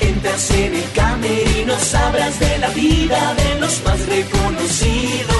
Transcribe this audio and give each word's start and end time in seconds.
Entras 0.00 0.50
en 0.50 0.74
el 0.74 0.90
camerino, 0.92 1.78
sabrás 1.78 2.38
de 2.40 2.58
la 2.58 2.68
vida 2.68 3.34
de 3.34 3.60
los 3.60 3.82
más 3.84 4.06
reconocidos. 4.06 5.38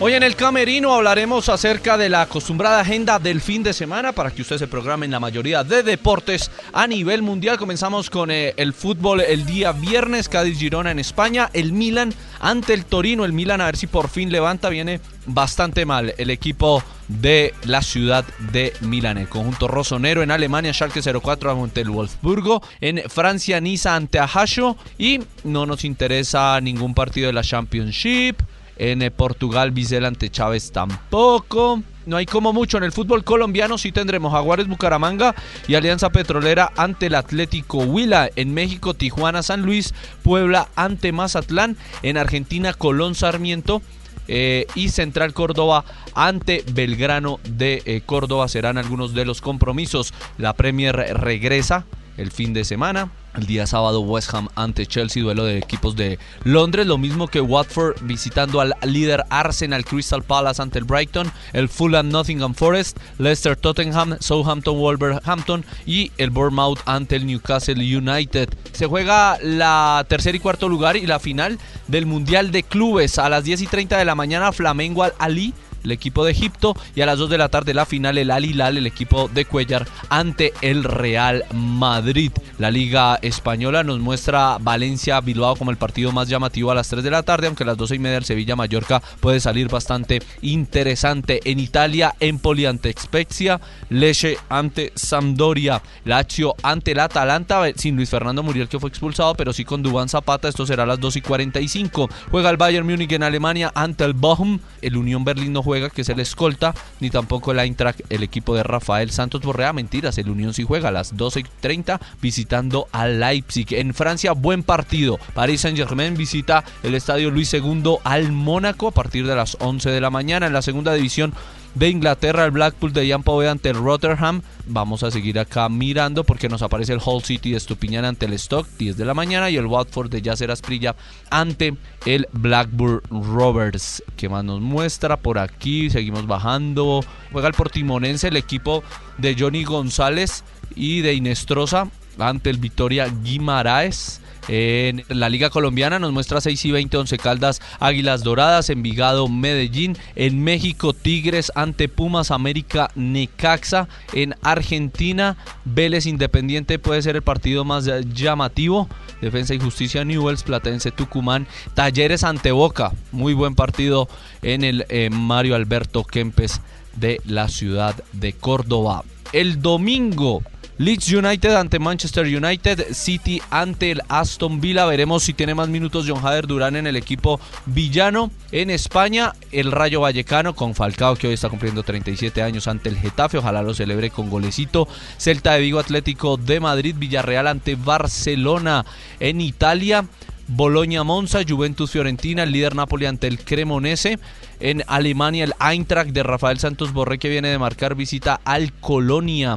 Hoy 0.00 0.12
en 0.12 0.24
el 0.24 0.34
Camerino 0.34 0.92
hablaremos 0.92 1.48
acerca 1.48 1.96
de 1.96 2.08
la 2.08 2.22
acostumbrada 2.22 2.80
agenda 2.80 3.20
del 3.20 3.40
fin 3.40 3.62
de 3.62 3.72
semana 3.72 4.12
para 4.12 4.32
que 4.32 4.42
usted 4.42 4.58
se 4.58 4.66
programe 4.66 5.06
en 5.06 5.12
la 5.12 5.20
mayoría 5.20 5.62
de 5.62 5.84
deportes 5.84 6.50
a 6.72 6.86
nivel 6.88 7.22
mundial. 7.22 7.58
Comenzamos 7.58 8.10
con 8.10 8.30
eh, 8.30 8.54
el 8.56 8.74
fútbol 8.74 9.20
el 9.20 9.46
día 9.46 9.70
viernes, 9.70 10.28
Cádiz 10.28 10.58
Girona 10.58 10.90
en 10.90 10.98
España, 10.98 11.48
el 11.52 11.72
Milan 11.72 12.12
ante 12.40 12.74
el 12.74 12.84
Torino, 12.84 13.24
el 13.24 13.32
Milan 13.32 13.60
a 13.60 13.66
ver 13.66 13.76
si 13.76 13.86
por 13.86 14.08
fin 14.08 14.32
levanta, 14.32 14.68
viene 14.68 15.00
bastante 15.26 15.86
mal 15.86 16.12
el 16.18 16.28
equipo 16.28 16.82
de 17.08 17.54
la 17.64 17.82
ciudad 17.82 18.24
de 18.52 18.72
Milán. 18.80 19.18
El 19.18 19.28
conjunto 19.28 19.68
rosonero 19.68 20.22
en 20.22 20.30
Alemania, 20.30 20.72
Schalke 20.72 21.00
04 21.02 21.62
ante 21.62 21.82
el 21.82 21.90
Wolfsburgo. 21.90 22.62
En 22.80 23.02
Francia, 23.08 23.60
Niza 23.60 23.94
ante 23.96 24.18
Ajaccio. 24.18 24.76
Y 24.98 25.20
no 25.44 25.66
nos 25.66 25.84
interesa 25.84 26.60
ningún 26.60 26.94
partido 26.94 27.26
de 27.26 27.32
la 27.32 27.42
Championship. 27.42 28.36
En 28.76 29.02
eh, 29.02 29.10
Portugal, 29.10 29.70
Vizela 29.70 30.08
ante 30.08 30.30
Chávez 30.30 30.72
tampoco. 30.72 31.82
No 32.06 32.16
hay 32.16 32.26
como 32.26 32.52
mucho. 32.52 32.76
En 32.76 32.84
el 32.84 32.92
fútbol 32.92 33.24
colombiano 33.24 33.78
sí 33.78 33.92
tendremos 33.92 34.32
Jaguares 34.32 34.66
Bucaramanga 34.66 35.34
y 35.68 35.74
Alianza 35.74 36.10
Petrolera 36.10 36.72
ante 36.76 37.06
el 37.06 37.14
Atlético 37.14 37.78
Huila. 37.78 38.30
En 38.36 38.52
México, 38.52 38.94
Tijuana 38.94 39.42
San 39.42 39.62
Luis, 39.62 39.94
Puebla 40.22 40.68
ante 40.74 41.12
Mazatlán. 41.12 41.76
En 42.02 42.16
Argentina, 42.16 42.74
Colón 42.74 43.14
Sarmiento. 43.14 43.80
Eh, 44.28 44.66
y 44.74 44.88
Central 44.88 45.34
Córdoba 45.34 45.84
ante 46.14 46.64
Belgrano 46.72 47.40
de 47.44 47.82
eh, 47.84 48.00
Córdoba 48.04 48.48
serán 48.48 48.78
algunos 48.78 49.14
de 49.14 49.24
los 49.24 49.40
compromisos. 49.40 50.14
La 50.38 50.54
Premier 50.54 50.96
regresa 50.96 51.84
el 52.16 52.30
fin 52.30 52.54
de 52.54 52.64
semana. 52.64 53.10
El 53.36 53.46
día 53.46 53.66
sábado 53.66 54.00
West 54.00 54.32
Ham 54.32 54.48
ante 54.54 54.86
Chelsea, 54.86 55.22
duelo 55.22 55.44
de 55.44 55.58
equipos 55.58 55.96
de 55.96 56.20
Londres, 56.44 56.86
lo 56.86 56.98
mismo 56.98 57.26
que 57.26 57.40
Watford 57.40 57.96
visitando 58.02 58.60
al 58.60 58.74
líder 58.86 59.24
Arsenal 59.28 59.84
Crystal 59.84 60.22
Palace 60.22 60.62
ante 60.62 60.78
el 60.78 60.84
Brighton, 60.84 61.32
el 61.52 61.68
Fulham 61.68 62.10
Nottingham 62.10 62.54
Forest, 62.54 62.96
Leicester 63.18 63.56
Tottenham, 63.56 64.16
Southampton 64.20 64.78
Wolverhampton 64.78 65.64
y 65.84 66.12
el 66.16 66.30
Bournemouth 66.30 66.78
ante 66.86 67.16
el 67.16 67.26
Newcastle 67.26 67.74
United. 67.74 68.50
Se 68.72 68.86
juega 68.86 69.36
la 69.42 70.06
tercer 70.08 70.36
y 70.36 70.38
cuarto 70.38 70.68
lugar 70.68 70.96
y 70.96 71.06
la 71.06 71.18
final 71.18 71.58
del 71.88 72.06
Mundial 72.06 72.52
de 72.52 72.62
Clubes 72.62 73.18
a 73.18 73.28
las 73.28 73.42
10 73.42 73.62
y 73.62 73.66
30 73.66 73.98
de 73.98 74.04
la 74.04 74.14
mañana 74.14 74.52
Flamengo 74.52 75.02
al 75.02 75.12
Ali 75.18 75.54
el 75.84 75.92
equipo 75.92 76.24
de 76.24 76.32
Egipto, 76.32 76.74
y 76.96 77.02
a 77.02 77.06
las 77.06 77.18
2 77.18 77.30
de 77.30 77.38
la 77.38 77.48
tarde 77.48 77.74
la 77.74 77.86
final 77.86 78.18
el 78.18 78.30
Al 78.30 78.44
Hilal, 78.44 78.76
el 78.76 78.86
equipo 78.86 79.28
de 79.32 79.44
Cuellar, 79.44 79.86
ante 80.08 80.52
el 80.62 80.84
Real 80.84 81.44
Madrid. 81.52 82.32
La 82.58 82.70
Liga 82.70 83.18
Española 83.22 83.84
nos 83.84 84.00
muestra 84.00 84.58
Valencia 84.60 85.20
Bilbao 85.20 85.56
como 85.56 85.70
el 85.70 85.76
partido 85.76 86.12
más 86.12 86.28
llamativo 86.28 86.70
a 86.70 86.74
las 86.74 86.88
3 86.88 87.04
de 87.04 87.10
la 87.10 87.22
tarde, 87.22 87.46
aunque 87.46 87.64
a 87.64 87.66
las 87.66 87.76
12 87.76 87.96
y 87.96 87.98
media 87.98 88.18
el 88.18 88.24
Sevilla 88.24 88.56
Mallorca 88.56 89.02
puede 89.20 89.40
salir 89.40 89.68
bastante 89.68 90.22
interesante. 90.42 91.40
En 91.44 91.60
Italia, 91.60 92.14
Empoli 92.20 92.66
ante 92.66 92.94
Spezia, 92.98 93.60
Leche 93.90 94.38
ante 94.48 94.92
Sampdoria, 94.94 95.82
Lazio 96.04 96.54
ante 96.62 96.92
el 96.92 97.00
Atalanta, 97.00 97.62
sin 97.76 97.96
Luis 97.96 98.10
Fernando 98.10 98.42
Muriel 98.42 98.68
que 98.68 98.78
fue 98.78 98.88
expulsado, 98.88 99.34
pero 99.34 99.52
sí 99.52 99.64
con 99.64 99.82
Dubán 99.82 100.08
Zapata, 100.08 100.48
esto 100.48 100.66
será 100.66 100.84
a 100.84 100.86
las 100.86 101.00
2 101.00 101.16
y 101.16 101.20
45. 101.20 102.08
Juega 102.30 102.50
el 102.50 102.56
Bayern 102.56 102.86
Múnich 102.86 103.12
en 103.12 103.22
Alemania 103.22 103.72
ante 103.74 104.04
el 104.04 104.14
Bochum, 104.14 104.58
el 104.80 104.96
Unión 104.96 105.24
Berlín 105.24 105.52
no 105.52 105.62
juega, 105.62 105.73
que 105.92 106.02
es 106.02 106.08
el 106.08 106.20
escolta, 106.20 106.74
ni 107.00 107.10
tampoco 107.10 107.52
el 107.52 107.58
Eintracht, 107.58 108.00
el 108.10 108.22
equipo 108.22 108.54
de 108.54 108.62
Rafael 108.62 109.10
Santos 109.10 109.42
Borrea. 109.42 109.72
Mentiras, 109.72 110.18
el 110.18 110.30
Unión 110.30 110.54
sí 110.54 110.64
juega 110.64 110.88
a 110.88 110.92
las 110.92 111.14
12.30 111.16 112.00
visitando 112.20 112.88
a 112.92 113.06
Leipzig. 113.06 113.66
En 113.74 113.94
Francia, 113.94 114.32
buen 114.32 114.62
partido. 114.62 115.18
Paris 115.34 115.62
Saint-Germain 115.62 116.16
visita 116.16 116.64
el 116.82 116.94
estadio 116.94 117.30
Luis 117.30 117.52
II 117.52 117.96
al 118.04 118.32
Mónaco 118.32 118.88
a 118.88 118.92
partir 118.92 119.26
de 119.26 119.36
las 119.36 119.56
11 119.60 119.90
de 119.90 120.00
la 120.00 120.10
mañana. 120.10 120.46
En 120.46 120.52
la 120.52 120.62
segunda 120.62 120.92
división 120.94 121.32
de 121.74 121.88
Inglaterra, 121.88 122.44
el 122.44 122.50
Blackpool 122.50 122.92
de 122.92 123.06
Ian 123.06 123.22
Poveda 123.22 123.50
ante 123.50 123.70
el 123.70 123.76
Rotterdam. 123.76 124.42
Vamos 124.66 125.02
a 125.02 125.10
seguir 125.10 125.38
acá 125.38 125.68
mirando 125.68 126.24
porque 126.24 126.48
nos 126.48 126.62
aparece 126.62 126.92
el 126.92 127.00
Hull 127.04 127.22
City 127.22 127.50
de 127.50 127.56
Estupiñán 127.56 128.04
ante 128.04 128.26
el 128.26 128.32
Stock, 128.34 128.66
10 128.78 128.96
de 128.96 129.04
la 129.04 129.14
mañana, 129.14 129.50
y 129.50 129.56
el 129.56 129.66
Watford 129.66 130.10
de 130.10 130.22
Yacer 130.22 130.50
Asprilla 130.50 130.94
ante 131.30 131.76
el 132.06 132.28
Blackburn 132.32 133.02
Rovers. 133.10 134.02
¿Qué 134.16 134.28
más 134.28 134.44
nos 134.44 134.60
muestra 134.60 135.16
por 135.16 135.38
aquí? 135.38 135.90
Seguimos 135.90 136.26
bajando. 136.26 137.00
Juega 137.32 137.48
el 137.48 137.54
Portimonense, 137.54 138.28
el 138.28 138.36
equipo 138.36 138.82
de 139.18 139.36
Johnny 139.38 139.64
González 139.64 140.44
y 140.74 141.00
de 141.00 141.14
Inestrosa 141.14 141.88
ante 142.18 142.50
el 142.50 142.58
Victoria 142.58 143.06
Guimaraes. 143.22 144.20
En 144.46 145.04
la 145.08 145.30
Liga 145.30 145.48
Colombiana 145.48 145.98
nos 145.98 146.12
muestra 146.12 146.40
6 146.40 146.66
y 146.66 146.72
20 146.72 146.98
Once 146.98 147.16
Caldas 147.16 147.62
Águilas 147.80 148.22
Doradas, 148.22 148.68
Envigado 148.68 149.26
Medellín, 149.26 149.96
en 150.16 150.44
México 150.44 150.92
Tigres 150.92 151.50
ante 151.54 151.88
Pumas 151.88 152.30
América 152.30 152.90
Necaxa, 152.94 153.88
en 154.12 154.34
Argentina 154.42 155.38
Vélez 155.64 156.04
Independiente 156.04 156.78
puede 156.78 157.00
ser 157.00 157.16
el 157.16 157.22
partido 157.22 157.64
más 157.64 157.88
llamativo, 158.12 158.86
Defensa 159.22 159.54
y 159.54 159.60
Justicia 159.60 160.04
Newells, 160.04 160.42
Platense 160.42 160.90
Tucumán, 160.90 161.46
Talleres 161.72 162.22
ante 162.22 162.52
Boca, 162.52 162.92
muy 163.12 163.32
buen 163.32 163.54
partido 163.54 164.08
en 164.42 164.62
el 164.62 164.84
eh, 164.90 165.08
Mario 165.10 165.54
Alberto 165.54 166.04
Kempes 166.04 166.60
de 166.96 167.20
la 167.24 167.48
ciudad 167.48 167.94
de 168.12 168.34
Córdoba. 168.34 169.04
El 169.32 169.62
domingo 169.62 170.42
Leeds 170.76 171.12
United 171.12 171.54
ante 171.54 171.78
Manchester 171.78 172.26
United, 172.26 172.92
City 172.92 173.40
ante 173.50 173.92
el 173.92 174.02
Aston 174.08 174.60
Villa. 174.60 174.84
Veremos 174.86 175.22
si 175.22 175.32
tiene 175.32 175.54
más 175.54 175.68
minutos 175.68 176.04
John 176.08 176.26
Hader 176.26 176.48
Durán 176.48 176.74
en 176.74 176.88
el 176.88 176.96
equipo 176.96 177.38
villano. 177.66 178.32
En 178.50 178.70
España, 178.70 179.34
el 179.52 179.70
Rayo 179.70 180.00
Vallecano 180.00 180.56
con 180.56 180.74
Falcao, 180.74 181.14
que 181.14 181.28
hoy 181.28 181.34
está 181.34 181.48
cumpliendo 181.48 181.84
37 181.84 182.42
años 182.42 182.66
ante 182.66 182.88
el 182.88 182.98
Getafe. 182.98 183.38
Ojalá 183.38 183.62
lo 183.62 183.72
celebre 183.72 184.10
con 184.10 184.28
golecito. 184.28 184.88
Celta 185.16 185.52
de 185.52 185.60
Vigo 185.60 185.78
Atlético 185.78 186.36
de 186.36 186.58
Madrid, 186.58 186.96
Villarreal 186.98 187.46
ante 187.46 187.76
Barcelona. 187.76 188.84
En 189.20 189.40
Italia, 189.40 190.04
Boloña 190.48 191.04
Monza, 191.04 191.42
Juventus 191.48 191.92
Fiorentina, 191.92 192.42
el 192.42 192.50
líder 192.50 192.74
Napoli 192.74 193.06
ante 193.06 193.28
el 193.28 193.38
Cremonese. 193.38 194.18
En 194.58 194.82
Alemania, 194.88 195.44
el 195.44 195.54
Eintracht 195.60 196.10
de 196.10 196.24
Rafael 196.24 196.58
Santos 196.58 196.92
Borré, 196.92 197.18
que 197.18 197.28
viene 197.28 197.46
de 197.48 197.60
marcar 197.60 197.94
visita 197.94 198.40
al 198.44 198.72
Colonia. 198.72 199.56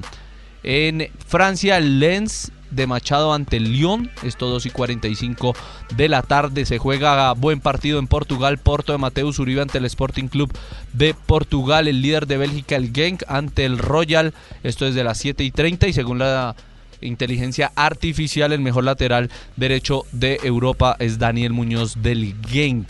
En 0.64 1.10
Francia, 1.26 1.80
Lens 1.80 2.52
de 2.72 2.88
Machado 2.88 3.34
ante 3.34 3.58
el 3.58 3.72
Lyon. 3.72 4.10
Esto 4.24 4.48
2 4.48 4.66
y 4.66 4.70
45 4.70 5.56
de 5.96 6.10
la 6.10 6.22
tarde. 6.22 6.66
Se 6.66 6.78
juega 6.78 7.34
buen 7.34 7.60
partido 7.60 8.00
en 8.00 8.08
Portugal. 8.08 8.58
Porto 8.58 8.92
de 8.92 8.98
Mateus 8.98 9.40
Uribe 9.40 9.62
ante 9.62 9.78
el 9.78 9.86
Sporting 9.86 10.28
Club 10.28 10.52
de 10.94 11.14
Portugal. 11.14 11.88
El 11.88 12.02
líder 12.02 12.28
de 12.28 12.38
Bélgica, 12.38 12.76
el 12.76 12.94
Genk, 12.94 13.24
ante 13.28 13.66
el 13.66 13.78
Royal. 13.78 14.34
Esto 14.64 14.86
es 14.86 14.96
de 14.96 15.04
las 15.04 15.18
7 15.20 15.44
y 15.44 15.52
30. 15.52 15.88
Y 15.88 15.94
según 15.94 16.20
la 16.20 16.56
inteligencia 17.02 17.72
artificial, 17.76 18.52
el 18.52 18.60
mejor 18.60 18.84
lateral 18.84 19.30
derecho 19.56 20.06
de 20.12 20.40
Europa 20.44 20.96
es 21.00 21.20
Daniel 21.20 21.54
Muñoz 21.54 22.02
del 22.02 22.36
Genk. 22.48 22.90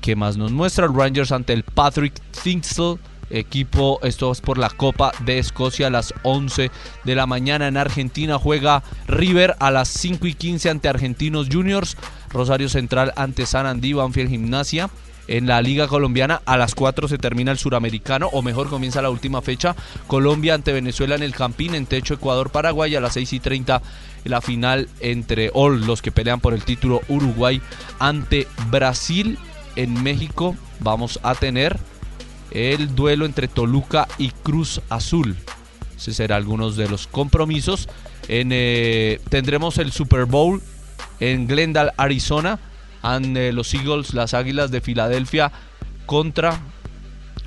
¿Qué 0.00 0.16
más 0.16 0.36
nos 0.36 0.52
muestra? 0.52 0.86
El 0.86 0.94
Rangers 0.94 1.32
ante 1.32 1.54
el 1.54 1.62
Patrick 1.62 2.14
Thingsel 2.42 2.98
equipo. 3.34 3.98
Esto 4.02 4.32
es 4.32 4.40
por 4.40 4.58
la 4.58 4.70
Copa 4.70 5.12
de 5.24 5.38
Escocia 5.38 5.88
a 5.88 5.90
las 5.90 6.14
11 6.22 6.70
de 7.04 7.14
la 7.14 7.26
mañana. 7.26 7.68
En 7.68 7.76
Argentina 7.76 8.38
juega 8.38 8.82
River 9.06 9.56
a 9.58 9.70
las 9.70 9.88
5 9.88 10.26
y 10.26 10.34
15 10.34 10.70
ante 10.70 10.88
Argentinos 10.88 11.48
Juniors. 11.50 11.96
Rosario 12.30 12.68
Central 12.68 13.12
ante 13.16 13.46
San 13.46 13.66
Andí, 13.66 13.92
Banfield 13.92 14.30
Gimnasia. 14.30 14.90
En 15.26 15.46
la 15.46 15.62
Liga 15.62 15.88
Colombiana 15.88 16.42
a 16.44 16.58
las 16.58 16.74
4 16.74 17.08
se 17.08 17.16
termina 17.16 17.50
el 17.50 17.58
suramericano, 17.58 18.28
o 18.32 18.42
mejor 18.42 18.68
comienza 18.68 19.00
la 19.00 19.08
última 19.08 19.40
fecha. 19.40 19.74
Colombia 20.06 20.52
ante 20.52 20.72
Venezuela 20.72 21.14
en 21.14 21.22
el 21.22 21.34
Campín, 21.34 21.74
en 21.74 21.86
techo 21.86 22.14
Ecuador-Paraguay 22.14 22.94
a 22.94 23.00
las 23.00 23.14
6 23.14 23.32
y 23.32 23.40
30 23.40 23.80
la 24.24 24.40
final 24.40 24.88
entre 25.00 25.50
all 25.54 25.86
los 25.86 26.02
que 26.02 26.10
pelean 26.10 26.40
por 26.40 26.54
el 26.54 26.64
título 26.64 27.02
Uruguay 27.08 27.60
ante 27.98 28.48
Brasil 28.70 29.38
en 29.76 30.02
México 30.02 30.56
vamos 30.80 31.20
a 31.22 31.34
tener 31.34 31.78
el 32.50 32.94
duelo 32.94 33.26
entre 33.26 33.48
Toluca 33.48 34.08
y 34.18 34.30
Cruz 34.30 34.80
Azul. 34.88 35.36
Ese 35.96 36.12
será 36.12 36.36
algunos 36.36 36.76
de 36.76 36.88
los 36.88 37.06
compromisos. 37.06 37.88
En, 38.28 38.50
eh, 38.52 39.20
tendremos 39.28 39.78
el 39.78 39.92
Super 39.92 40.24
Bowl 40.24 40.62
en 41.20 41.46
Glendale, 41.46 41.92
Arizona. 41.96 42.58
And, 43.02 43.36
eh, 43.36 43.52
los 43.52 43.74
Eagles, 43.74 44.14
las 44.14 44.32
Águilas 44.32 44.70
de 44.70 44.80
Filadelfia 44.80 45.52
contra 46.06 46.60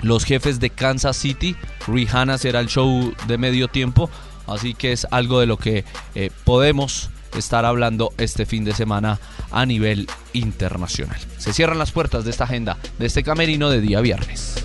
los 0.02 0.24
jefes 0.24 0.60
de 0.60 0.70
Kansas 0.70 1.16
City. 1.16 1.56
Rihanna 1.86 2.38
será 2.38 2.60
el 2.60 2.68
show 2.68 3.12
de 3.26 3.38
medio 3.38 3.68
tiempo. 3.68 4.08
Así 4.46 4.74
que 4.74 4.92
es 4.92 5.06
algo 5.10 5.40
de 5.40 5.46
lo 5.46 5.56
que 5.56 5.84
eh, 6.14 6.30
podemos 6.44 7.10
estar 7.36 7.64
hablando 7.64 8.12
este 8.16 8.46
fin 8.46 8.64
de 8.64 8.72
semana 8.72 9.18
a 9.50 9.66
nivel 9.66 10.08
internacional. 10.32 11.18
Se 11.36 11.52
cierran 11.52 11.78
las 11.78 11.92
puertas 11.92 12.24
de 12.24 12.30
esta 12.30 12.44
agenda, 12.44 12.78
de 12.98 13.06
este 13.06 13.22
camerino 13.22 13.68
de 13.68 13.80
día 13.80 14.00
viernes. 14.00 14.64